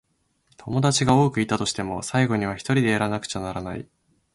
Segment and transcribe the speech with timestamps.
[0.57, 3.87] 友達が多くいたとしても、最後にはひとりでやらなくちゃならない。